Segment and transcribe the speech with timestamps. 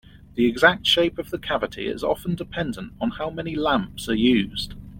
[0.33, 4.73] The exact shape of the cavity is often dependent on how many lamps are used.